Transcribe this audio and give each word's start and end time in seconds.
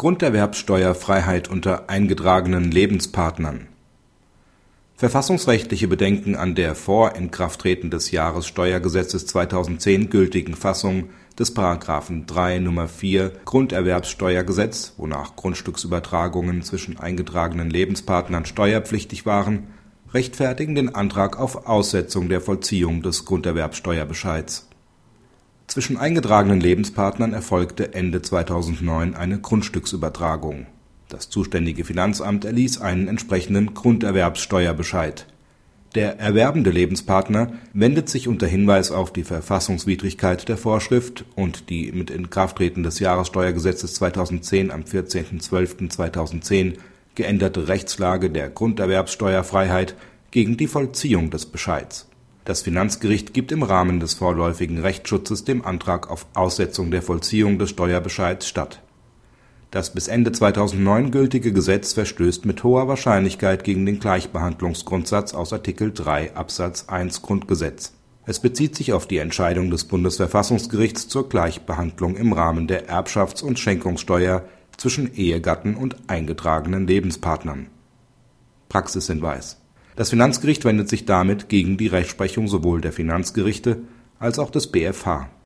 Grunderwerbsteuerfreiheit 0.00 1.48
unter 1.48 1.90
eingetragenen 1.90 2.70
Lebenspartnern 2.70 3.66
Verfassungsrechtliche 4.96 5.88
Bedenken 5.88 6.36
an 6.36 6.54
der 6.54 6.74
vor 6.74 7.16
Inkrafttreten 7.16 7.90
des 7.90 8.10
Jahressteuergesetzes 8.10 9.26
2010 9.26 10.08
gültigen 10.08 10.54
Fassung 10.54 11.10
des§ 11.38 11.54
3 12.26 12.56
Nr. 12.56 12.88
4 12.88 13.30
Grunderwerbsteuergesetz, 13.44 14.94
wonach 14.96 15.36
Grundstücksübertragungen 15.36 16.62
zwischen 16.62 16.98
eingetragenen 16.98 17.68
Lebenspartnern 17.68 18.46
steuerpflichtig 18.46 19.26
waren, 19.26 19.66
rechtfertigen 20.14 20.74
den 20.74 20.94
Antrag 20.94 21.38
auf 21.38 21.66
Aussetzung 21.66 22.30
der 22.30 22.40
Vollziehung 22.40 23.02
des 23.02 23.26
Grunderwerbsteuerbescheids 23.26 24.69
zwischen 25.70 25.96
eingetragenen 25.96 26.60
Lebenspartnern 26.60 27.32
erfolgte 27.32 27.94
Ende 27.94 28.22
2009 28.22 29.14
eine 29.14 29.38
Grundstücksübertragung. 29.38 30.66
Das 31.08 31.30
zuständige 31.30 31.84
Finanzamt 31.84 32.44
erließ 32.44 32.80
einen 32.80 33.06
entsprechenden 33.06 33.72
Grunderwerbsteuerbescheid. 33.74 35.26
Der 35.94 36.18
erwerbende 36.18 36.70
Lebenspartner 36.70 37.52
wendet 37.72 38.08
sich 38.08 38.26
unter 38.26 38.48
Hinweis 38.48 38.90
auf 38.90 39.12
die 39.12 39.24
Verfassungswidrigkeit 39.24 40.48
der 40.48 40.56
Vorschrift 40.56 41.24
und 41.36 41.70
die 41.70 41.92
mit 41.92 42.10
Inkrafttreten 42.10 42.82
des 42.82 42.98
Jahressteuergesetzes 42.98 43.94
2010 43.94 44.72
am 44.72 44.82
14.12.2010 44.82 46.78
geänderte 47.14 47.68
Rechtslage 47.68 48.30
der 48.30 48.50
Grunderwerbsteuerfreiheit 48.50 49.94
gegen 50.30 50.56
die 50.56 50.68
Vollziehung 50.68 51.30
des 51.30 51.46
Bescheids 51.46 52.09
das 52.50 52.62
Finanzgericht 52.62 53.32
gibt 53.32 53.52
im 53.52 53.62
Rahmen 53.62 54.00
des 54.00 54.14
vorläufigen 54.14 54.80
Rechtsschutzes 54.80 55.44
dem 55.44 55.64
Antrag 55.64 56.10
auf 56.10 56.26
Aussetzung 56.34 56.90
der 56.90 57.00
Vollziehung 57.00 57.60
des 57.60 57.70
Steuerbescheids 57.70 58.48
statt. 58.48 58.82
Das 59.70 59.94
bis 59.94 60.08
Ende 60.08 60.32
2009 60.32 61.12
gültige 61.12 61.52
Gesetz 61.52 61.92
verstößt 61.92 62.46
mit 62.46 62.64
hoher 62.64 62.88
Wahrscheinlichkeit 62.88 63.62
gegen 63.62 63.86
den 63.86 64.00
Gleichbehandlungsgrundsatz 64.00 65.32
aus 65.32 65.52
Artikel 65.52 65.92
3 65.92 66.34
Absatz 66.34 66.86
1 66.88 67.22
Grundgesetz. 67.22 67.92
Es 68.26 68.40
bezieht 68.40 68.74
sich 68.74 68.92
auf 68.94 69.06
die 69.06 69.18
Entscheidung 69.18 69.70
des 69.70 69.84
Bundesverfassungsgerichts 69.84 71.06
zur 71.06 71.28
Gleichbehandlung 71.28 72.16
im 72.16 72.32
Rahmen 72.32 72.66
der 72.66 72.88
Erbschafts 72.88 73.42
und 73.42 73.60
Schenkungssteuer 73.60 74.42
zwischen 74.76 75.14
Ehegatten 75.14 75.76
und 75.76 75.94
eingetragenen 76.08 76.88
Lebenspartnern. 76.88 77.68
Praxishinweis 78.68 79.60
das 79.96 80.10
Finanzgericht 80.10 80.64
wendet 80.64 80.88
sich 80.88 81.06
damit 81.06 81.48
gegen 81.48 81.76
die 81.76 81.86
Rechtsprechung 81.86 82.48
sowohl 82.48 82.80
der 82.80 82.92
Finanzgerichte 82.92 83.78
als 84.18 84.38
auch 84.38 84.50
des 84.50 84.70
BfH 84.70 85.30